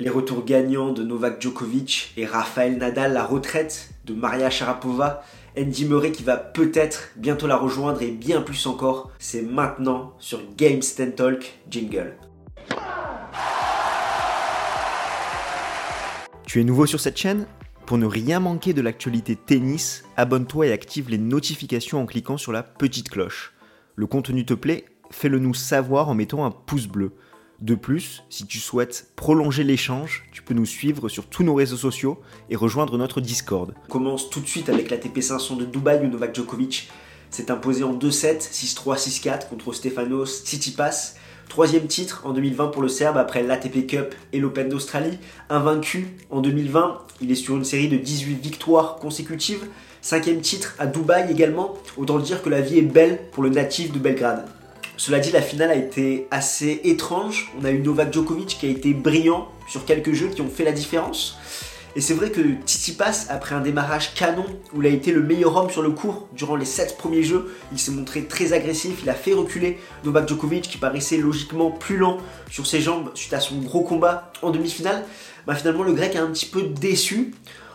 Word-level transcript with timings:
Les 0.00 0.08
retours 0.08 0.46
gagnants 0.46 0.94
de 0.94 1.02
Novak 1.02 1.42
Djokovic 1.42 2.14
et 2.16 2.24
Rafael 2.24 2.78
Nadal, 2.78 3.12
la 3.12 3.22
retraite 3.22 3.90
de 4.06 4.14
Maria 4.14 4.48
Sharapova, 4.48 5.22
Andy 5.58 5.84
Murray 5.84 6.10
qui 6.10 6.22
va 6.22 6.38
peut-être 6.38 7.10
bientôt 7.16 7.46
la 7.46 7.58
rejoindre 7.58 8.00
et 8.00 8.10
bien 8.10 8.40
plus 8.40 8.66
encore, 8.66 9.10
c'est 9.18 9.42
maintenant 9.42 10.14
sur 10.18 10.40
Games 10.56 10.80
10 10.80 11.14
Talk 11.14 11.52
Jingle. 11.68 12.14
Tu 16.46 16.62
es 16.62 16.64
nouveau 16.64 16.86
sur 16.86 16.98
cette 16.98 17.18
chaîne? 17.18 17.46
Pour 17.84 17.98
ne 17.98 18.06
rien 18.06 18.40
manquer 18.40 18.72
de 18.72 18.80
l'actualité 18.80 19.36
tennis, 19.36 20.04
abonne-toi 20.16 20.68
et 20.68 20.72
active 20.72 21.10
les 21.10 21.18
notifications 21.18 22.00
en 22.00 22.06
cliquant 22.06 22.38
sur 22.38 22.52
la 22.52 22.62
petite 22.62 23.10
cloche. 23.10 23.52
Le 23.96 24.06
contenu 24.06 24.46
te 24.46 24.54
plaît? 24.54 24.86
Fais-le 25.10 25.38
nous 25.38 25.52
savoir 25.52 26.08
en 26.08 26.14
mettant 26.14 26.46
un 26.46 26.50
pouce 26.50 26.86
bleu. 26.86 27.12
De 27.60 27.74
plus, 27.74 28.22
si 28.30 28.46
tu 28.46 28.58
souhaites 28.58 29.08
prolonger 29.16 29.64
l'échange, 29.64 30.24
tu 30.32 30.40
peux 30.40 30.54
nous 30.54 30.64
suivre 30.64 31.10
sur 31.10 31.26
tous 31.26 31.42
nos 31.42 31.54
réseaux 31.54 31.76
sociaux 31.76 32.18
et 32.48 32.56
rejoindre 32.56 32.96
notre 32.96 33.20
Discord. 33.20 33.74
On 33.88 33.92
commence 33.92 34.30
tout 34.30 34.40
de 34.40 34.46
suite 34.46 34.70
avec 34.70 34.90
la 34.90 34.96
TP 34.96 35.20
500 35.20 35.56
de 35.56 35.64
Dubaï 35.66 36.00
où 36.02 36.08
Novak 36.08 36.34
Djokovic 36.34 36.88
s'est 37.30 37.50
imposé 37.50 37.84
en 37.84 37.94
2-7, 37.94 38.40
6-3, 38.50 38.96
6-4 38.96 39.48
contre 39.50 39.74
Stefanos 39.74 40.42
Tsitsipas. 40.44 41.16
Troisième 41.50 41.86
titre 41.86 42.22
en 42.24 42.32
2020 42.32 42.68
pour 42.68 42.80
le 42.80 42.88
Serbe 42.88 43.18
après 43.18 43.42
l'ATP 43.42 43.86
Cup 43.86 44.14
et 44.32 44.40
l'Open 44.40 44.70
d'Australie. 44.70 45.18
Invaincu 45.50 46.08
en 46.30 46.40
2020, 46.40 46.98
il 47.20 47.30
est 47.30 47.34
sur 47.34 47.56
une 47.56 47.64
série 47.64 47.88
de 47.88 47.98
18 47.98 48.36
victoires 48.36 48.96
consécutives. 48.96 49.66
Cinquième 50.00 50.40
titre 50.40 50.76
à 50.78 50.86
Dubaï 50.86 51.30
également. 51.30 51.74
Autant 51.98 52.20
dire 52.20 52.42
que 52.42 52.48
la 52.48 52.62
vie 52.62 52.78
est 52.78 52.82
belle 52.82 53.20
pour 53.32 53.42
le 53.42 53.50
natif 53.50 53.92
de 53.92 53.98
Belgrade. 53.98 54.46
Cela 55.00 55.18
dit, 55.18 55.32
la 55.32 55.40
finale 55.40 55.70
a 55.70 55.76
été 55.76 56.28
assez 56.30 56.82
étrange. 56.84 57.50
On 57.58 57.64
a 57.64 57.70
eu 57.70 57.78
Novak 57.78 58.12
Djokovic 58.12 58.58
qui 58.60 58.66
a 58.66 58.68
été 58.68 58.92
brillant 58.92 59.48
sur 59.66 59.86
quelques 59.86 60.12
jeux 60.12 60.28
qui 60.28 60.42
ont 60.42 60.50
fait 60.50 60.62
la 60.62 60.72
différence. 60.72 61.38
Et 61.96 62.02
c'est 62.02 62.12
vrai 62.12 62.28
que 62.30 62.42
Tsitsipas, 62.66 63.28
après 63.30 63.54
un 63.54 63.62
démarrage 63.62 64.12
canon 64.12 64.44
où 64.74 64.82
il 64.82 64.86
a 64.86 64.90
été 64.90 65.12
le 65.12 65.22
meilleur 65.22 65.56
homme 65.56 65.70
sur 65.70 65.80
le 65.80 65.88
court 65.88 66.28
durant 66.34 66.54
les 66.54 66.66
7 66.66 66.98
premiers 66.98 67.22
jeux, 67.22 67.50
il 67.72 67.78
s'est 67.78 67.92
montré 67.92 68.24
très 68.24 68.52
agressif, 68.52 68.98
il 69.02 69.08
a 69.08 69.14
fait 69.14 69.32
reculer 69.32 69.78
Novak 70.04 70.28
Djokovic 70.28 70.68
qui 70.68 70.76
paraissait 70.76 71.16
logiquement 71.16 71.70
plus 71.70 71.96
lent 71.96 72.18
sur 72.50 72.66
ses 72.66 72.82
jambes 72.82 73.10
suite 73.14 73.32
à 73.32 73.40
son 73.40 73.56
gros 73.56 73.80
combat 73.80 74.30
en 74.42 74.50
demi-finale. 74.50 75.06
Bah, 75.46 75.54
finalement, 75.54 75.82
le 75.82 75.94
grec 75.94 76.14
a 76.14 76.22
un 76.22 76.30
petit 76.30 76.44
peu 76.44 76.60
déçu 76.60 77.32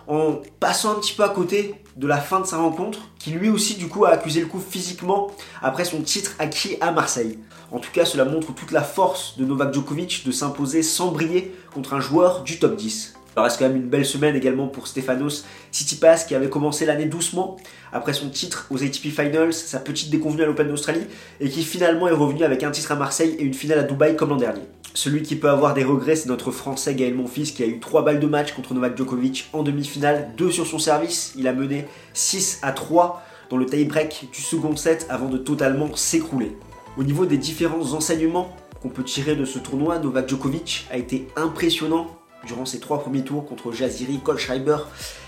en 0.08 0.44
passant 0.60 0.92
un 0.92 1.00
petit 1.00 1.14
peu 1.14 1.24
à 1.24 1.30
côté 1.30 1.74
de 1.96 2.08
la 2.08 2.18
fin 2.18 2.42
de 2.42 2.46
sa 2.46 2.58
rencontre, 2.58 3.10
qui 3.20 3.32
lui 3.32 3.50
aussi 3.50 3.76
du 3.76 3.88
coup 3.88 4.06
a 4.06 4.10
accusé 4.10 4.42
le 4.42 4.48
coup 4.48 4.60
physiquement 4.60 5.32
après 5.62 5.86
son 5.86 6.02
titre 6.02 6.36
acquis 6.40 6.78
à 6.82 6.92
Marseille. 6.92 7.40
En 7.72 7.80
tout 7.80 7.92
cas, 7.92 8.06
cela 8.06 8.26
montre 8.26 8.54
toute 8.54 8.72
la 8.72 8.84
force 8.84 9.38
de 9.38 9.46
Novak 9.46 9.74
Djokovic 9.74 10.26
de 10.26 10.32
s'imposer 10.32 10.84
sans 10.84 11.12
briller 11.12 11.56
contre 11.74 11.94
un 11.94 12.00
joueur 12.00 12.44
du 12.44 12.60
top 12.60 12.76
10. 12.76 13.16
Il 13.38 13.42
reste 13.42 13.60
quand 13.60 13.68
même 13.68 13.76
une 13.76 13.90
belle 13.90 14.06
semaine 14.06 14.36
également 14.36 14.68
pour 14.68 14.88
Stefanos 14.88 15.46
Tsitsipas 15.74 16.24
qui 16.26 16.36
avait 16.36 16.50
commencé 16.50 16.86
l'année 16.86 17.06
doucement 17.06 17.58
après 17.92 18.14
son 18.14 18.30
titre 18.30 18.68
aux 18.70 18.82
ATP 18.82 19.10
Finals, 19.10 19.54
sa 19.54 19.80
petite 19.80 20.10
déconvenue 20.10 20.44
à 20.44 20.46
l'Open 20.46 20.70
d'Australie 20.70 21.06
et 21.42 21.50
qui 21.50 21.64
finalement 21.64 22.08
est 22.08 22.14
revenu 22.14 22.44
avec 22.44 22.64
un 22.64 22.72
titre 22.72 22.94
à 22.94 22.96
Marseille 22.96 23.36
et 23.38 23.44
une 23.44 23.54
finale 23.54 23.80
à 23.80 23.84
Dubaï 23.84 24.16
comme 24.16 24.30
l'an 24.30 24.38
dernier. 24.38 24.62
Celui 24.96 25.24
qui 25.24 25.36
peut 25.36 25.50
avoir 25.50 25.74
des 25.74 25.84
regrets, 25.84 26.16
c'est 26.16 26.30
notre 26.30 26.52
Français 26.52 26.96
Gaël 26.96 27.14
Monfils 27.14 27.54
qui 27.54 27.62
a 27.64 27.66
eu 27.66 27.82
3 27.82 28.06
balles 28.06 28.22
de 28.22 28.28
match 28.28 28.54
contre 28.54 28.74
Novak 28.74 28.96
Djokovic 28.96 29.50
en 29.52 29.62
demi-finale, 29.62 30.32
2 30.38 30.50
sur 30.52 30.66
son 30.66 30.80
service. 30.80 31.34
Il 31.36 31.50
a 31.50 31.54
mené 31.54 31.86
6 32.14 32.60
à 32.62 32.72
3 32.72 33.22
dans 33.50 33.58
le 33.58 33.66
tie-break 33.66 34.30
du 34.32 34.42
second 34.42 34.78
set 34.78 35.06
avant 35.10 35.28
de 35.28 35.38
totalement 35.38 35.94
s'écrouler. 35.98 36.56
Au 36.98 37.04
niveau 37.04 37.26
des 37.26 37.38
différents 37.38 37.92
enseignements 37.92 38.56
qu'on 38.82 38.88
peut 38.88 39.04
tirer 39.04 39.36
de 39.36 39.44
ce 39.44 39.60
tournoi, 39.60 40.00
Novak 40.00 40.30
Djokovic 40.30 40.88
a 40.90 40.96
été 40.96 41.28
impressionnant 41.36 42.16
durant 42.48 42.66
ses 42.66 42.80
trois 42.80 43.02
premiers 43.02 43.26
tours 43.26 43.46
contre 43.46 43.74
Jaziri, 43.74 44.20
Kolschreiber 44.20 44.78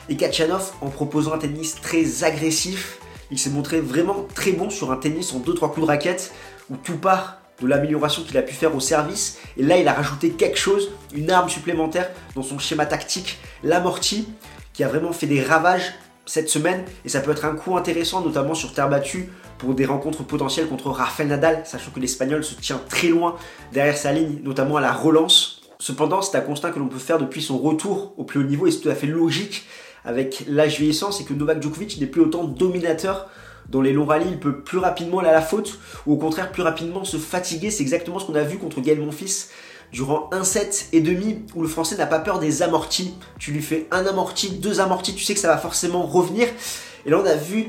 et 0.07 0.15
Kachanov 0.15 0.71
en 0.79 0.87
proposant 0.87 1.33
un 1.33 1.39
tennis 1.39 1.75
très 1.75 2.23
agressif. 2.23 2.99
Il 3.31 3.37
s'est 3.37 3.49
montré 3.49 3.81
vraiment 3.81 4.25
très 4.33 4.53
bon 4.53 4.69
sur 4.69 4.93
un 4.93 4.95
tennis 4.97 5.33
en 5.33 5.39
2-3 5.39 5.73
coups 5.73 5.81
de 5.81 5.87
raquette 5.87 6.31
où 6.69 6.77
tout 6.77 6.95
part 6.95 7.41
de 7.61 7.67
l'amélioration 7.67 8.23
qu'il 8.23 8.37
a 8.37 8.41
pu 8.41 8.53
faire 8.53 8.75
au 8.75 8.79
service. 8.79 9.39
Et 9.57 9.63
là, 9.63 9.77
il 9.77 9.87
a 9.87 9.93
rajouté 9.93 10.31
quelque 10.31 10.57
chose, 10.57 10.91
une 11.13 11.31
arme 11.31 11.49
supplémentaire 11.49 12.09
dans 12.35 12.43
son 12.43 12.59
schéma 12.59 12.85
tactique, 12.85 13.39
l'amorti, 13.63 14.27
qui 14.73 14.83
a 14.83 14.87
vraiment 14.87 15.11
fait 15.11 15.27
des 15.27 15.41
ravages 15.41 15.93
cette 16.25 16.49
semaine. 16.49 16.83
Et 17.05 17.09
ça 17.09 17.21
peut 17.21 17.31
être 17.31 17.45
un 17.45 17.55
coup 17.55 17.77
intéressant, 17.77 18.21
notamment 18.21 18.53
sur 18.53 18.73
terre 18.73 18.89
battue, 18.89 19.29
pour 19.57 19.73
des 19.73 19.85
rencontres 19.85 20.23
potentielles 20.23 20.67
contre 20.67 20.91
Rafael 20.91 21.27
Nadal, 21.27 21.61
sachant 21.65 21.91
que 21.91 21.99
l'Espagnol 21.99 22.43
se 22.43 22.53
tient 22.55 22.79
très 22.89 23.07
loin 23.07 23.35
derrière 23.73 23.97
sa 23.97 24.11
ligne, 24.11 24.39
notamment 24.43 24.77
à 24.77 24.81
la 24.81 24.93
relance. 24.93 25.61
Cependant, 25.79 26.21
c'est 26.21 26.37
un 26.37 26.41
constat 26.41 26.71
que 26.71 26.79
l'on 26.79 26.87
peut 26.87 26.99
faire 26.99 27.17
depuis 27.17 27.41
son 27.41 27.57
retour 27.57 28.13
au 28.17 28.23
plus 28.23 28.39
haut 28.39 28.43
niveau 28.43 28.67
et 28.67 28.71
c'est 28.71 28.79
tout 28.79 28.89
à 28.89 28.95
fait 28.95 29.07
logique 29.07 29.65
avec 30.07 30.45
l'âge 30.47 30.77
vieillissant, 30.77 31.11
c'est 31.11 31.25
que 31.25 31.33
Novak 31.33 31.61
Djokovic 31.61 31.99
n'est 31.99 32.07
plus 32.07 32.21
autant 32.21 32.45
dominateur 32.45 33.29
dans 33.69 33.81
les 33.81 33.93
longs 33.93 34.05
rallyes, 34.05 34.29
il 34.31 34.39
peut 34.39 34.59
plus 34.61 34.77
rapidement 34.77 35.19
aller 35.19 35.29
à 35.29 35.33
la 35.33 35.41
faute, 35.41 35.79
ou 36.05 36.13
au 36.13 36.17
contraire 36.17 36.51
plus 36.51 36.61
rapidement 36.61 37.03
se 37.03 37.17
fatiguer. 37.17 37.71
C'est 37.71 37.83
exactement 37.83 38.19
ce 38.19 38.25
qu'on 38.25 38.35
a 38.35 38.43
vu 38.43 38.57
contre 38.57 38.81
Gaël 38.81 38.99
Monfils 38.99 39.49
durant 39.91 40.29
un 40.31 40.43
set 40.43 40.87
et 40.91 41.01
demi 41.01 41.39
où 41.55 41.61
le 41.61 41.67
français 41.67 41.95
n'a 41.97 42.07
pas 42.07 42.19
peur 42.19 42.39
des 42.39 42.61
amortis. 42.61 43.13
Tu 43.39 43.51
lui 43.51 43.61
fais 43.61 43.87
un 43.91 44.05
amorti, 44.05 44.49
deux 44.49 44.79
amortis, 44.79 45.15
tu 45.15 45.23
sais 45.23 45.33
que 45.33 45.39
ça 45.39 45.47
va 45.47 45.57
forcément 45.57 46.03
revenir. 46.03 46.47
Et 47.05 47.09
là 47.09 47.19
on 47.21 47.25
a 47.25 47.35
vu 47.35 47.67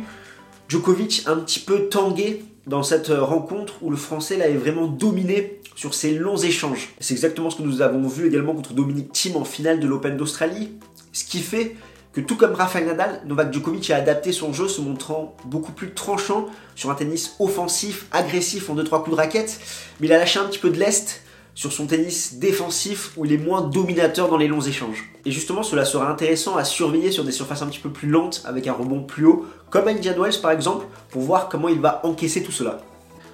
Djokovic 0.69 1.25
un 1.27 1.37
petit 1.37 1.61
peu 1.61 1.89
tanguer 1.89 2.45
dans 2.67 2.83
cette 2.83 3.09
rencontre 3.09 3.75
où 3.83 3.91
le 3.91 3.97
français 3.97 4.37
l'avait 4.37 4.57
vraiment 4.57 4.87
dominé 4.87 5.61
sur 5.75 5.95
ses 5.95 6.13
longs 6.13 6.37
échanges. 6.37 6.91
C'est 7.01 7.15
exactement 7.15 7.51
ce 7.51 7.57
que 7.57 7.63
nous 7.63 7.81
avons 7.81 8.07
vu 8.09 8.27
également 8.27 8.53
contre 8.53 8.75
Dominique 8.75 9.13
Thiem 9.13 9.37
en 9.37 9.45
finale 9.45 9.81
de 9.81 9.87
l'Open 9.87 10.17
d'Australie. 10.17 10.73
Ce 11.13 11.25
qui 11.25 11.39
fait 11.39 11.77
que 12.13 12.21
tout 12.21 12.37
comme 12.37 12.55
Rafael 12.55 12.87
Nadal, 12.87 13.23
Novak 13.27 13.53
Djokovic 13.53 13.91
a 13.91 13.97
adapté 13.97 14.33
son 14.33 14.53
jeu 14.53 14.69
se 14.69 14.81
montrant 14.81 15.37
beaucoup 15.45 15.73
plus 15.73 15.93
tranchant 15.93 16.47
sur 16.75 16.91
un 16.91 16.95
tennis 16.95 17.37
offensif, 17.39 18.07
agressif 18.13 18.71
en 18.71 18.77
2-3 18.77 19.03
coups 19.03 19.11
de 19.11 19.17
raquette, 19.17 19.61
mais 20.01 20.07
il 20.07 20.13
a 20.13 20.19
lâché 20.19 20.39
un 20.39 20.45
petit 20.45 20.59
peu 20.59 20.71
de 20.71 20.79
l'est 20.79 21.23
sur 21.55 21.73
son 21.73 21.87
tennis 21.87 22.35
défensif 22.39 23.13
où 23.17 23.25
il 23.25 23.33
est 23.33 23.39
moins 23.39 23.63
dominateur 23.63 24.29
dans 24.29 24.37
les 24.37 24.47
longs 24.47 24.61
échanges. 24.61 25.11
Et 25.25 25.33
justement, 25.33 25.65
cela 25.65 25.85
sera 25.85 26.09
intéressant 26.09 26.57
à 26.57 26.65
surveiller 26.65 27.11
sur 27.11 27.25
des 27.25 27.33
surfaces 27.33 27.63
un 27.63 27.67
petit 27.67 27.81
peu 27.81 27.91
plus 27.91 28.09
lentes 28.09 28.43
avec 28.45 28.69
un 28.69 28.73
rebond 28.73 29.03
plus 29.03 29.27
haut, 29.27 29.45
comme 29.69 29.89
Indian 29.89 30.15
Wells 30.17 30.41
par 30.41 30.53
exemple, 30.53 30.87
pour 31.11 31.23
voir 31.23 31.49
comment 31.49 31.69
il 31.69 31.81
va 31.81 32.01
encaisser 32.05 32.43
tout 32.43 32.53
cela. 32.53 32.81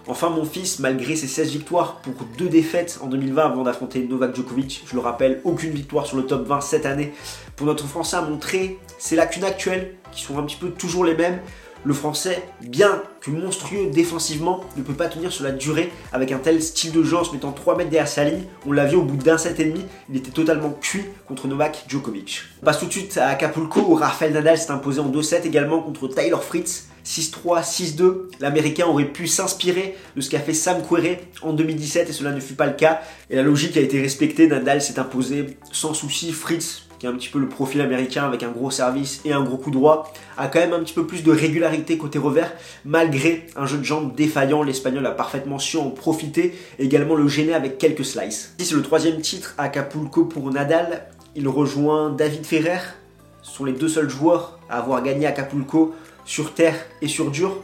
Enfin, 0.07 0.29
mon 0.29 0.45
fils, 0.45 0.81
malgré 0.81 1.17
ses 1.17 1.27
16 1.27 1.51
victoires 1.51 1.97
pour 2.03 2.13
deux 2.37 2.49
défaites 2.49 3.01
en 3.03 3.07
2020 3.07 3.43
avant 3.43 3.63
d'affronter 3.63 4.07
Novak 4.07 4.37
Djokovic, 4.37 4.85
je 4.87 4.95
le 4.95 5.01
rappelle, 5.01 5.41
aucune 5.45 5.71
victoire 5.71 6.07
sur 6.07 6.19
le 6.19 6.27
top 6.27 6.47
20 6.47 6.61
cette 6.61 6.85
année 6.85 7.15
pour 7.57 7.67
notre 7.67 7.87
Français 7.87 8.17
a 8.17 8.23
montré 8.23 8.79
ses 8.99 9.17
lacunes 9.17 9.45
actuelles 9.45 9.95
qui 10.13 10.23
sont 10.23 10.39
un 10.39 10.43
petit 10.43 10.57
peu 10.57 10.71
toujours 10.71 11.05
les 11.05 11.15
mêmes. 11.15 11.39
Le 11.87 11.93
français, 11.93 12.43
bien 12.63 13.03
que 13.21 13.31
monstrueux 13.31 13.91
défensivement, 13.91 14.65
ne 14.77 14.83
peut 14.83 14.95
pas 14.95 15.09
tenir 15.09 15.31
sur 15.33 15.45
la 15.45 15.53
durée 15.53 15.93
avec 16.13 16.33
un 16.33 16.39
tel 16.39 16.63
style 16.63 16.93
de 16.93 17.03
jeu 17.03 17.17
en 17.19 17.25
se 17.25 17.33
mettant 17.33 17.53
3 17.53 17.77
mètres 17.77 17.91
derrière 17.91 18.09
sa 18.09 18.25
ligne. 18.25 18.45
On 18.67 18.73
l'a 18.73 18.87
vu 18.87 18.97
au 18.97 19.03
bout 19.03 19.17
d'un 19.17 19.37
set 19.37 19.61
et 19.61 19.67
demi, 19.67 19.85
il 20.09 20.17
était 20.17 20.31
totalement 20.31 20.71
cuit 20.81 21.05
contre 21.29 21.47
Novak 21.47 21.85
Djokovic. 21.89 22.43
On 22.63 22.65
passe 22.65 22.79
tout 22.79 22.87
de 22.87 22.93
suite 22.93 23.19
à 23.19 23.29
Acapulco 23.29 23.81
où 23.81 23.95
Rafael 23.95 24.33
Nadal 24.33 24.57
s'est 24.57 24.71
imposé 24.71 25.01
en 25.01 25.11
2-7 25.11 25.47
également 25.47 25.83
contre 25.83 26.09
Tyler 26.09 26.37
Fritz. 26.41 26.89
6-3, 27.05 27.63
6-2. 27.65 28.15
L'américain 28.41 28.87
aurait 28.87 29.13
pu 29.13 29.27
s'inspirer 29.27 29.97
de 30.17 30.21
ce 30.21 30.31
qu'a 30.31 30.41
fait 30.41 30.55
Sam 30.55 30.83
Querrey 30.87 31.23
en 31.43 31.53
2017 31.53 32.09
et 32.09 32.13
cela 32.13 32.33
ne 32.33 32.41
fut 32.41 32.55
pas 32.55 32.67
le 32.67 32.75
cas. 32.75 33.03
Et 33.31 33.37
la 33.37 33.43
logique 33.43 33.77
a 33.77 33.81
été 33.81 34.01
respectée. 34.01 34.47
Nadal 34.47 34.81
s'est 34.83 34.99
imposé 34.99 35.59
sans 35.73 35.95
souci. 35.95 36.33
Fritz 36.33 36.85
qui 36.99 37.07
est 37.07 37.09
un 37.09 37.15
petit 37.15 37.29
peu 37.29 37.39
le 37.39 37.49
profil 37.49 37.81
américain 37.81 38.25
avec 38.25 38.43
un 38.43 38.51
gros 38.51 38.71
service 38.71 39.21
et 39.25 39.33
un 39.33 39.43
gros 39.43 39.57
coup 39.57 39.71
droit, 39.71 40.13
a 40.37 40.49
quand 40.49 40.61
même 40.61 40.73
un 40.73 40.81
petit 40.81 40.95
peu 40.95 41.07
plus 41.07 41.23
de 41.23 41.33
régularité 41.33 41.99
côté 41.99 42.19
revers, 42.19 42.53
malgré 42.85 43.47
un 43.57 43.67
jeu 43.67 43.79
de 43.79 43.83
jambes 43.83 44.15
défaillant. 44.15 44.63
L'Espagnol 44.63 45.05
a 45.07 45.11
parfaitement 45.11 45.59
su 45.59 45.77
en 45.77 45.91
profiter, 45.91 46.55
et 46.79 46.85
également 46.85 47.15
le 47.15 47.29
gêner 47.29 47.55
avec 47.55 47.79
quelques 47.79 48.05
slices. 48.05 48.55
C'est 48.59 48.73
le 48.73 48.83
troisième 48.83 49.21
titre 49.21 49.55
à 49.59 49.65
Acapulco 49.65 50.25
pour 50.25 50.51
Nadal. 50.51 51.07
Il 51.37 51.49
rejoint 51.49 52.11
David 52.11 52.47
Ferrer. 52.47 52.81
Ce 53.43 53.51
sont 53.51 53.65
les 53.65 53.73
deux 53.73 53.89
seuls 53.89 54.09
joueurs 54.09 54.59
à 54.71 54.79
avoir 54.79 55.03
gagné 55.03 55.27
Acapulco 55.27 55.95
sur 56.25 56.55
terre 56.55 56.75
et 57.03 57.09
sur 57.09 57.31
dur. 57.31 57.57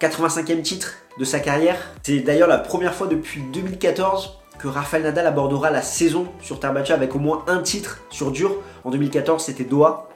85e 0.00 0.62
titre 0.62 0.94
de 1.18 1.24
sa 1.24 1.40
carrière. 1.40 1.78
C'est 2.02 2.20
d'ailleurs 2.20 2.48
la 2.48 2.58
première 2.58 2.94
fois 2.94 3.06
depuis 3.06 3.42
2014 3.52 4.38
que 4.58 4.68
Rafael 4.68 5.02
Nadal 5.02 5.26
abordera 5.26 5.70
la 5.70 5.82
saison 5.82 6.28
sur 6.42 6.60
terre 6.60 6.72
battue 6.72 6.92
avec 6.92 7.14
au 7.14 7.18
moins 7.18 7.44
un 7.46 7.62
titre 7.62 8.00
sur 8.10 8.30
dur. 8.30 8.56
En 8.84 8.90
2014, 8.90 9.44
c'était 9.44 9.64
Doha. 9.64 10.08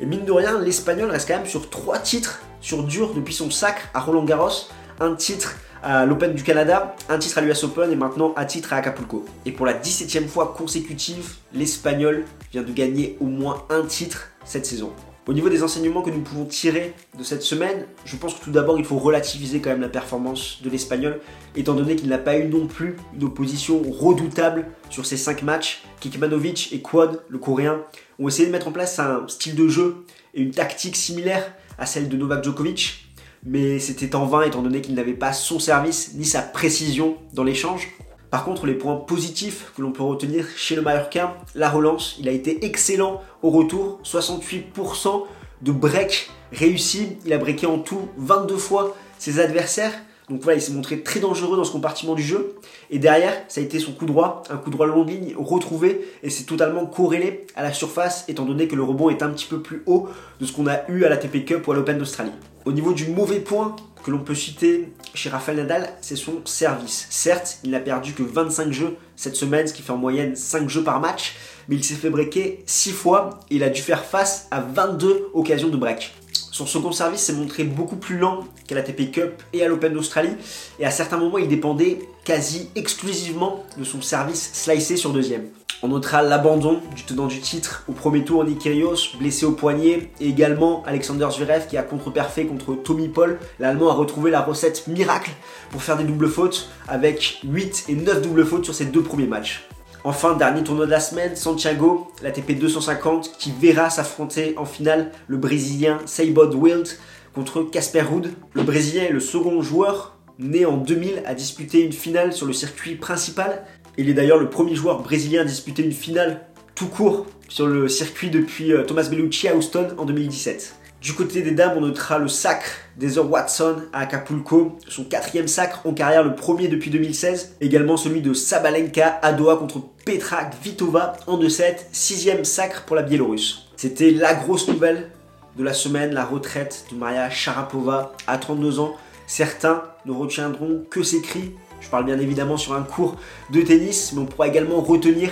Et 0.00 0.06
mine 0.06 0.24
de 0.24 0.32
rien, 0.32 0.60
l'Espagnol 0.60 1.10
reste 1.10 1.28
quand 1.28 1.36
même 1.36 1.46
sur 1.46 1.70
trois 1.70 1.98
titres 1.98 2.40
sur 2.60 2.82
dur 2.82 3.14
depuis 3.14 3.34
son 3.34 3.50
sacre 3.50 3.88
à 3.94 4.00
Roland 4.00 4.24
Garros. 4.24 4.68
Un 5.00 5.14
titre 5.14 5.56
à 5.82 6.04
l'Open 6.04 6.34
du 6.34 6.42
Canada, 6.42 6.96
un 7.08 7.18
titre 7.18 7.38
à 7.38 7.40
l'US 7.40 7.64
Open 7.64 7.90
et 7.92 7.96
maintenant 7.96 8.34
un 8.36 8.44
titre 8.44 8.72
à 8.72 8.76
Acapulco. 8.76 9.24
Et 9.44 9.52
pour 9.52 9.66
la 9.66 9.74
17e 9.74 10.26
fois 10.26 10.54
consécutive, 10.56 11.34
l'Espagnol 11.52 12.24
vient 12.52 12.62
de 12.62 12.72
gagner 12.72 13.16
au 13.20 13.26
moins 13.26 13.64
un 13.70 13.82
titre 13.82 14.30
cette 14.44 14.66
saison. 14.66 14.92
Au 15.28 15.32
niveau 15.32 15.48
des 15.48 15.64
enseignements 15.64 16.02
que 16.02 16.10
nous 16.10 16.20
pouvons 16.20 16.44
tirer 16.44 16.94
de 17.18 17.24
cette 17.24 17.42
semaine, 17.42 17.86
je 18.04 18.14
pense 18.14 18.34
que 18.34 18.44
tout 18.44 18.52
d'abord 18.52 18.78
il 18.78 18.84
faut 18.84 18.96
relativiser 18.96 19.60
quand 19.60 19.70
même 19.70 19.80
la 19.80 19.88
performance 19.88 20.60
de 20.62 20.70
l'Espagnol, 20.70 21.20
étant 21.56 21.74
donné 21.74 21.96
qu'il 21.96 22.08
n'a 22.08 22.18
pas 22.18 22.38
eu 22.38 22.46
non 22.46 22.68
plus 22.68 22.94
une 23.12 23.24
opposition 23.24 23.82
redoutable 23.82 24.66
sur 24.88 25.04
ces 25.04 25.16
5 25.16 25.42
matchs. 25.42 25.82
Kikmanovic 25.98 26.72
et 26.72 26.80
Quad, 26.80 27.22
le 27.28 27.38
coréen, 27.38 27.80
ont 28.20 28.28
essayé 28.28 28.46
de 28.46 28.52
mettre 28.52 28.68
en 28.68 28.72
place 28.72 29.00
un 29.00 29.26
style 29.26 29.56
de 29.56 29.66
jeu 29.66 30.04
et 30.32 30.42
une 30.42 30.52
tactique 30.52 30.94
similaire 30.94 31.52
à 31.76 31.86
celle 31.86 32.08
de 32.08 32.16
Novak 32.16 32.44
Djokovic, 32.44 33.08
mais 33.44 33.80
c'était 33.80 34.14
en 34.14 34.26
vain 34.26 34.42
étant 34.42 34.62
donné 34.62 34.80
qu'il 34.80 34.94
n'avait 34.94 35.12
pas 35.12 35.32
son 35.32 35.58
service 35.58 36.14
ni 36.14 36.24
sa 36.24 36.40
précision 36.40 37.16
dans 37.32 37.42
l'échange. 37.42 37.88
Par 38.36 38.44
contre, 38.44 38.66
les 38.66 38.74
points 38.74 38.96
positifs 38.96 39.72
que 39.74 39.80
l'on 39.80 39.92
peut 39.92 40.02
retenir 40.02 40.44
chez 40.56 40.76
le 40.76 40.82
Mallorquin, 40.82 41.32
la 41.54 41.70
relance, 41.70 42.16
il 42.20 42.28
a 42.28 42.32
été 42.32 42.66
excellent 42.66 43.22
au 43.42 43.48
retour, 43.48 43.98
68% 44.04 45.22
de 45.62 45.72
break 45.72 46.28
réussi, 46.52 47.16
il 47.24 47.32
a 47.32 47.38
breaké 47.38 47.64
en 47.64 47.78
tout 47.78 48.10
22 48.18 48.58
fois 48.58 48.94
ses 49.18 49.40
adversaires. 49.40 49.94
Donc 50.28 50.42
voilà, 50.42 50.58
il 50.58 50.60
s'est 50.60 50.74
montré 50.74 51.00
très 51.00 51.18
dangereux 51.18 51.56
dans 51.56 51.64
ce 51.64 51.72
compartiment 51.72 52.14
du 52.14 52.22
jeu. 52.22 52.56
Et 52.90 52.98
derrière, 52.98 53.32
ça 53.48 53.62
a 53.62 53.64
été 53.64 53.78
son 53.78 53.92
coup 53.92 54.04
droit, 54.04 54.42
un 54.50 54.58
coup 54.58 54.68
droit 54.68 54.86
longue 54.86 55.08
ligne 55.08 55.34
retrouvé, 55.38 56.06
et 56.22 56.28
c'est 56.28 56.44
totalement 56.44 56.84
corrélé 56.84 57.46
à 57.56 57.62
la 57.62 57.72
surface, 57.72 58.26
étant 58.28 58.44
donné 58.44 58.68
que 58.68 58.76
le 58.76 58.82
rebond 58.82 59.08
est 59.08 59.22
un 59.22 59.30
petit 59.30 59.46
peu 59.46 59.62
plus 59.62 59.82
haut 59.86 60.10
de 60.40 60.44
ce 60.44 60.52
qu'on 60.52 60.66
a 60.66 60.86
eu 60.90 61.04
à 61.04 61.08
la 61.08 61.16
TP 61.16 61.46
Cup 61.46 61.66
ou 61.66 61.72
à 61.72 61.74
l'Open 61.74 61.96
d'Australie. 61.96 62.32
Au 62.66 62.72
niveau 62.72 62.92
du 62.92 63.06
mauvais 63.06 63.38
point 63.38 63.76
que 64.04 64.10
l'on 64.10 64.18
peut 64.18 64.34
citer 64.34 64.88
chez 65.14 65.28
Rafael 65.28 65.56
Nadal, 65.56 65.88
c'est 66.00 66.16
son 66.16 66.44
service. 66.44 67.06
Certes, 67.10 67.58
il 67.62 67.70
n'a 67.70 67.78
perdu 67.78 68.12
que 68.12 68.24
25 68.24 68.72
jeux 68.72 68.96
cette 69.14 69.36
semaine, 69.36 69.68
ce 69.68 69.72
qui 69.72 69.82
fait 69.82 69.92
en 69.92 69.96
moyenne 69.96 70.34
5 70.34 70.68
jeux 70.68 70.82
par 70.82 70.98
match, 70.98 71.36
mais 71.68 71.76
il 71.76 71.84
s'est 71.84 71.94
fait 71.94 72.10
breaker 72.10 72.64
6 72.66 72.90
fois 72.90 73.38
et 73.50 73.56
il 73.56 73.62
a 73.62 73.68
dû 73.68 73.80
faire 73.80 74.04
face 74.04 74.48
à 74.50 74.60
22 74.62 75.28
occasions 75.32 75.68
de 75.68 75.76
break. 75.76 76.12
Son 76.32 76.66
second 76.66 76.90
service 76.90 77.20
s'est 77.20 77.34
montré 77.34 77.62
beaucoup 77.62 77.96
plus 77.96 78.18
lent 78.18 78.40
qu'à 78.66 78.74
la 78.74 78.82
TP 78.82 79.12
Cup 79.12 79.44
et 79.52 79.62
à 79.62 79.68
l'Open 79.68 79.92
d'Australie, 79.92 80.34
et 80.80 80.86
à 80.86 80.90
certains 80.90 81.18
moments 81.18 81.38
il 81.38 81.46
dépendait 81.46 82.00
quasi 82.24 82.70
exclusivement 82.74 83.64
de 83.78 83.84
son 83.84 84.02
service 84.02 84.50
slicé 84.54 84.96
sur 84.96 85.12
deuxième. 85.12 85.44
On 85.86 85.90
notera 85.90 86.20
l'abandon 86.20 86.80
du 86.96 87.04
tenant 87.04 87.28
du 87.28 87.38
titre 87.38 87.84
au 87.86 87.92
premier 87.92 88.24
tour, 88.24 88.44
Nick 88.44 88.58
Kyrgios, 88.58 89.16
blessé 89.20 89.46
au 89.46 89.52
poignet, 89.52 90.10
et 90.20 90.28
également 90.28 90.82
Alexander 90.84 91.28
Zverev 91.30 91.68
qui 91.68 91.76
a 91.76 91.84
contre-perfait 91.84 92.46
contre 92.46 92.74
Tommy 92.74 93.06
Paul. 93.06 93.38
L'Allemand 93.60 93.90
a 93.90 93.94
retrouvé 93.94 94.32
la 94.32 94.40
recette 94.40 94.88
miracle 94.88 95.30
pour 95.70 95.84
faire 95.84 95.96
des 95.96 96.02
doubles 96.02 96.26
fautes, 96.26 96.70
avec 96.88 97.38
8 97.44 97.84
et 97.88 97.94
9 97.94 98.20
doubles 98.20 98.44
fautes 98.44 98.64
sur 98.64 98.74
ses 98.74 98.86
deux 98.86 99.02
premiers 99.02 99.28
matchs. 99.28 99.68
Enfin, 100.02 100.34
dernier 100.34 100.64
tournoi 100.64 100.86
de 100.86 100.90
la 100.90 100.98
semaine, 100.98 101.36
Santiago, 101.36 102.08
la 102.20 102.32
TP 102.32 102.58
250, 102.58 103.38
qui 103.38 103.52
verra 103.52 103.88
s'affronter 103.88 104.54
en 104.58 104.64
finale 104.64 105.12
le 105.28 105.36
Brésilien 105.36 106.00
Seibod 106.04 106.52
Wild 106.52 106.88
contre 107.32 107.62
Casper 107.62 108.00
Ruud. 108.00 108.32
Le 108.54 108.62
Brésilien 108.64 109.04
est 109.04 109.12
le 109.12 109.20
second 109.20 109.62
joueur 109.62 110.16
né 110.38 110.66
en 110.66 110.76
2000 110.76 111.22
à 111.26 111.34
disputer 111.34 111.80
une 111.82 111.92
finale 111.92 112.32
sur 112.32 112.46
le 112.46 112.52
circuit 112.52 112.96
principal 112.96 113.64
il 113.98 114.08
est 114.08 114.14
d'ailleurs 114.14 114.38
le 114.38 114.50
premier 114.50 114.74
joueur 114.74 115.02
brésilien 115.02 115.42
à 115.42 115.44
disputer 115.44 115.82
une 115.82 115.92
finale 115.92 116.42
tout 116.74 116.88
court 116.88 117.26
sur 117.48 117.66
le 117.66 117.88
circuit 117.88 118.30
depuis 118.30 118.72
euh, 118.72 118.84
Thomas 118.84 119.08
Bellucci 119.08 119.48
à 119.48 119.56
Houston 119.56 119.88
en 119.98 120.04
2017. 120.04 120.74
Du 121.00 121.12
côté 121.12 121.42
des 121.42 121.52
dames, 121.52 121.74
on 121.76 121.82
notera 121.82 122.18
le 122.18 122.26
sacre 122.26 122.70
d'Heather 122.96 123.30
Watson 123.30 123.76
à 123.92 124.00
Acapulco, 124.00 124.76
son 124.88 125.04
quatrième 125.04 125.46
sacre 125.46 125.86
en 125.86 125.92
carrière, 125.92 126.24
le 126.24 126.34
premier 126.34 126.68
depuis 126.68 126.90
2016. 126.90 127.56
Également 127.60 127.96
celui 127.96 128.22
de 128.22 128.34
Sabalenka 128.34 129.20
à 129.22 129.32
Doha 129.32 129.56
contre 129.56 129.80
Petra 130.04 130.44
Kvitova 130.46 131.16
en 131.26 131.38
2-7, 131.38 131.76
sixième 131.92 132.44
sacre 132.44 132.84
pour 132.86 132.96
la 132.96 133.02
Biélorusse. 133.02 133.68
C'était 133.76 134.10
la 134.10 134.34
grosse 134.34 134.68
nouvelle 134.68 135.10
de 135.56 135.62
la 135.62 135.74
semaine, 135.74 136.12
la 136.12 136.24
retraite 136.24 136.86
de 136.90 136.96
Maria 136.96 137.30
Sharapova 137.30 138.12
à 138.26 138.38
32 138.38 138.80
ans. 138.80 138.96
Certains 139.26 139.84
ne 140.06 140.12
retiendront 140.12 140.84
que 140.90 141.02
ses 141.02 141.20
cris 141.20 141.52
je 141.86 141.90
parle 141.92 142.04
bien 142.04 142.18
évidemment 142.18 142.56
sur 142.56 142.74
un 142.74 142.82
cours 142.82 143.14
de 143.50 143.62
tennis, 143.62 144.12
mais 144.12 144.20
on 144.20 144.26
pourra 144.26 144.48
également 144.48 144.80
retenir 144.80 145.30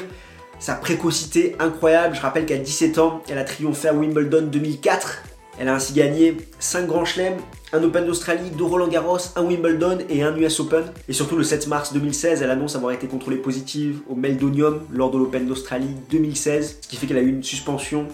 sa 0.61 0.75
précocité 0.75 1.57
incroyable. 1.59 2.15
Je 2.15 2.21
rappelle 2.21 2.47
qu'à 2.47 2.57
17 2.57 2.99
ans, 2.99 3.23
elle 3.29 3.39
a 3.39 3.45
triomphé 3.45 3.89
à 3.89 3.93
Wimbledon 3.93 4.43
2004. 4.43 5.25
Elle 5.59 5.67
a 5.67 5.75
ainsi 5.75 5.93
gagné 5.93 6.37
5 6.61 6.87
grands 6.87 7.05
chelems, 7.05 7.39
un 7.73 7.83
Open 7.83 8.07
d'Australie, 8.07 8.51
deux 8.51 8.65
Roland 8.65 8.87
Garros, 8.87 9.19
un 9.35 9.43
Wimbledon 9.43 9.99
et 10.09 10.23
un 10.23 10.37
US 10.37 10.61
Open. 10.61 10.85
Et 11.09 11.13
surtout 11.13 11.37
le 11.37 11.43
7 11.43 11.67
mars 11.67 11.93
2016, 11.93 12.43
elle 12.43 12.51
annonce 12.51 12.77
avoir 12.77 12.93
été 12.93 13.09
contrôlée 13.09 13.37
positive 13.37 14.03
au 14.09 14.15
Meldonium 14.15 14.83
lors 14.93 15.11
de 15.11 15.19
l'Open 15.19 15.47
d'Australie 15.47 15.97
2016, 16.11 16.79
ce 16.83 16.89
qui 16.89 16.95
fait 16.95 17.09
qu'elle 17.09 17.19
a 17.19 17.23
eu 17.23 17.31
une 17.31 17.43
suspension 17.43 18.07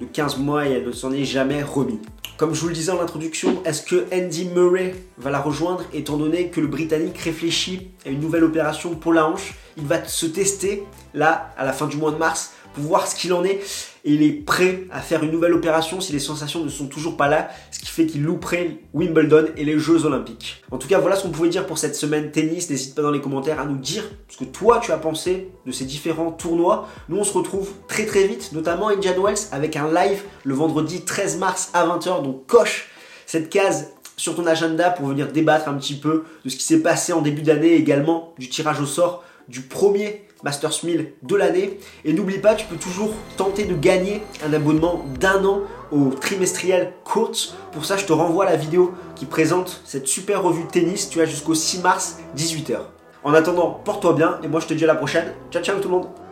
de 0.00 0.06
15 0.06 0.38
mois 0.38 0.66
et 0.66 0.72
elle 0.72 0.86
ne 0.86 0.92
s'en 0.92 1.12
est 1.12 1.24
jamais 1.24 1.62
remis. 1.62 2.00
Comme 2.36 2.52
je 2.52 2.60
vous 2.60 2.68
le 2.68 2.74
disais 2.74 2.90
en 2.90 3.00
introduction, 3.00 3.62
est-ce 3.64 3.82
que 3.82 4.06
Andy 4.12 4.46
Murray 4.46 4.94
va 5.18 5.30
la 5.30 5.40
rejoindre 5.40 5.84
étant 5.92 6.16
donné 6.16 6.48
que 6.48 6.60
le 6.60 6.66
Britannique 6.66 7.18
réfléchit 7.18 7.90
à 8.04 8.08
une 8.08 8.20
nouvelle 8.20 8.42
opération 8.42 8.96
pour 8.96 9.12
la 9.12 9.28
hanche 9.28 9.54
Il 9.76 9.86
va 9.86 10.04
se 10.04 10.26
tester 10.26 10.84
là 11.14 11.52
à 11.56 11.64
la 11.64 11.72
fin 11.72 11.86
du 11.86 11.96
mois 11.96 12.12
de 12.12 12.16
mars 12.16 12.52
pour 12.74 12.84
voir 12.84 13.06
ce 13.06 13.14
qu'il 13.14 13.32
en 13.32 13.44
est 13.44 13.60
et 14.04 14.12
il 14.12 14.22
est 14.22 14.32
prêt 14.32 14.84
à 14.90 15.00
faire 15.00 15.22
une 15.22 15.30
nouvelle 15.30 15.54
opération 15.54 16.00
si 16.00 16.12
les 16.12 16.18
sensations 16.18 16.62
ne 16.62 16.68
sont 16.68 16.86
toujours 16.86 17.16
pas 17.16 17.28
là, 17.28 17.48
ce 17.70 17.78
qui 17.78 17.86
fait 17.86 18.06
qu'il 18.06 18.22
louperait 18.22 18.78
Wimbledon 18.92 19.46
et 19.56 19.64
les 19.64 19.78
Jeux 19.78 20.04
Olympiques. 20.04 20.62
En 20.70 20.76
tout 20.76 20.88
cas, 20.88 20.98
voilà 20.98 21.16
ce 21.16 21.22
qu'on 21.22 21.30
pouvait 21.30 21.48
dire 21.48 21.66
pour 21.66 21.78
cette 21.78 21.96
semaine 21.96 22.30
tennis. 22.30 22.68
N'hésite 22.68 22.94
pas 22.94 23.02
dans 23.02 23.10
les 23.10 23.20
commentaires 23.20 23.60
à 23.60 23.64
nous 23.64 23.78
dire 23.78 24.04
ce 24.28 24.36
que 24.36 24.44
toi 24.44 24.80
tu 24.82 24.92
as 24.92 24.98
pensé 24.98 25.48
de 25.64 25.72
ces 25.72 25.84
différents 25.84 26.32
tournois. 26.32 26.88
Nous, 27.08 27.16
on 27.16 27.24
se 27.24 27.32
retrouve 27.32 27.70
très 27.88 28.04
très 28.04 28.26
vite, 28.26 28.52
notamment 28.52 28.88
Indian 28.88 29.14
Wells, 29.22 29.48
avec 29.52 29.76
un 29.76 29.92
live 29.92 30.22
le 30.44 30.54
vendredi 30.54 31.02
13 31.02 31.38
mars 31.38 31.70
à 31.72 31.86
20h. 31.86 32.22
Donc 32.22 32.46
coche 32.46 32.90
cette 33.26 33.48
case 33.48 33.92
sur 34.16 34.36
ton 34.36 34.46
agenda 34.46 34.90
pour 34.90 35.08
venir 35.08 35.32
débattre 35.32 35.68
un 35.68 35.74
petit 35.74 35.94
peu 35.94 36.24
de 36.44 36.50
ce 36.50 36.56
qui 36.56 36.62
s'est 36.62 36.80
passé 36.80 37.12
en 37.12 37.20
début 37.20 37.42
d'année, 37.42 37.74
également 37.74 38.34
du 38.38 38.48
tirage 38.48 38.80
au 38.80 38.86
sort 38.86 39.24
du 39.48 39.60
premier 39.62 40.24
Masters 40.42 40.84
1000 40.84 41.12
de 41.22 41.36
l'année. 41.36 41.78
Et 42.04 42.12
n'oublie 42.12 42.38
pas, 42.38 42.54
tu 42.54 42.66
peux 42.66 42.76
toujours 42.76 43.10
tenter 43.36 43.64
de 43.64 43.74
gagner 43.74 44.22
un 44.46 44.52
abonnement 44.52 45.04
d'un 45.18 45.44
an 45.44 45.62
au 45.90 46.10
trimestriel 46.10 46.92
Courts. 47.04 47.54
Pour 47.72 47.84
ça, 47.84 47.96
je 47.96 48.04
te 48.04 48.12
renvoie 48.12 48.46
à 48.46 48.50
la 48.50 48.56
vidéo 48.56 48.92
qui 49.16 49.24
présente 49.24 49.82
cette 49.84 50.06
super 50.06 50.42
revue 50.42 50.66
tennis. 50.66 51.08
Tu 51.08 51.20
as 51.20 51.24
jusqu'au 51.24 51.54
6 51.54 51.80
mars, 51.80 52.18
18h. 52.36 52.78
En 53.24 53.32
attendant, 53.32 53.80
porte-toi 53.84 54.12
bien 54.12 54.38
et 54.42 54.48
moi 54.48 54.60
je 54.60 54.66
te 54.66 54.74
dis 54.74 54.84
à 54.84 54.88
la 54.88 54.94
prochaine. 54.94 55.32
Ciao 55.50 55.62
ciao 55.62 55.80
tout 55.80 55.88
le 55.88 55.94
monde 55.94 56.23